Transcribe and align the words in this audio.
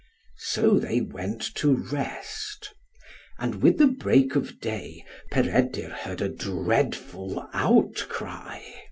So 0.39 0.79
they 0.79 0.99
went 0.99 1.43
to 1.57 1.71
rest. 1.75 2.73
And 3.37 3.61
with 3.61 3.77
the 3.77 3.85
break 3.85 4.35
of 4.35 4.59
day, 4.59 5.05
Peredur 5.29 5.89
heard 5.89 6.21
a 6.23 6.27
dreadful 6.29 7.47
outcry. 7.53 8.63